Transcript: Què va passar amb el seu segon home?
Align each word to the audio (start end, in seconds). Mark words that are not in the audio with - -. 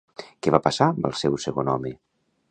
Què 0.45 0.53
va 0.55 0.59
passar 0.67 0.87
amb 0.93 1.05
el 1.09 1.13
seu 1.19 1.37
segon 1.43 1.69
home? 1.75 1.93